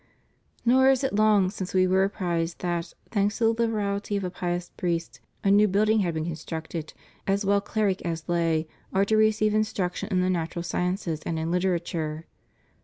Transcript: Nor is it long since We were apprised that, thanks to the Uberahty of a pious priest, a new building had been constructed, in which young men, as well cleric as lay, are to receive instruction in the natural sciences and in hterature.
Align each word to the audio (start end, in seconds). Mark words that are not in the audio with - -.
Nor 0.65 0.89
is 0.89 1.03
it 1.03 1.13
long 1.13 1.51
since 1.51 1.75
We 1.75 1.85
were 1.85 2.03
apprised 2.03 2.61
that, 2.61 2.91
thanks 3.11 3.37
to 3.37 3.53
the 3.53 3.67
Uberahty 3.67 4.17
of 4.17 4.23
a 4.23 4.31
pious 4.31 4.71
priest, 4.75 5.19
a 5.43 5.51
new 5.51 5.67
building 5.67 5.99
had 5.99 6.15
been 6.15 6.25
constructed, 6.25 6.75
in 6.75 6.81
which 6.81 6.93
young 6.93 7.21
men, 7.27 7.33
as 7.35 7.45
well 7.45 7.61
cleric 7.61 8.01
as 8.01 8.27
lay, 8.27 8.67
are 8.91 9.05
to 9.05 9.15
receive 9.15 9.53
instruction 9.53 10.09
in 10.09 10.21
the 10.21 10.29
natural 10.31 10.63
sciences 10.63 11.21
and 11.23 11.37
in 11.37 11.51
hterature. 11.51 12.23